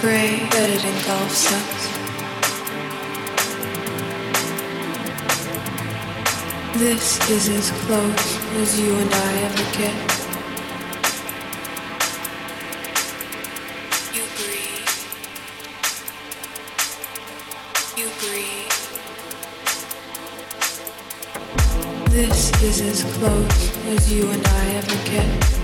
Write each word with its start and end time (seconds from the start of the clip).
pray 0.00 0.38
that 0.52 0.70
it 0.70 0.82
engulfs 0.82 1.52
us. 1.52 1.80
This 6.78 7.20
is 7.28 7.48
as 7.50 7.70
close 7.82 8.38
as 8.62 8.80
you 8.80 8.94
and 8.96 9.12
I 9.12 9.32
ever 9.44 9.66
get. 9.76 9.96
You 14.16 14.24
breathe. 14.40 14.88
You 17.98 18.08
breathe. 18.22 18.72
This 22.10 22.40
is 22.62 22.80
as 22.80 23.04
close 23.18 23.60
as 23.88 24.10
you 24.10 24.30
and 24.30 24.46
I 24.46 24.66
ever 24.76 24.96
get. 25.10 25.59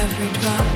every 0.00 0.40
drop. 0.40 0.69